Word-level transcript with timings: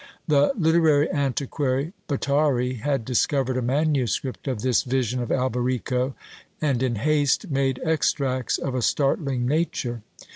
The 0.27 0.51
literary 0.57 1.11
antiquary, 1.11 1.93
Bottari, 2.07 2.79
had 2.79 3.05
discovered 3.05 3.55
a 3.55 3.61
manuscript 3.61 4.47
of 4.47 4.63
this 4.63 4.81
Vision 4.81 5.21
of 5.21 5.29
Alberico, 5.29 6.15
and, 6.59 6.81
in 6.81 6.95
haste, 6.95 7.51
made 7.51 7.79
extracts 7.85 8.57
of 8.57 8.73
a 8.73 8.81
startling 8.81 9.45
nature. 9.45 10.01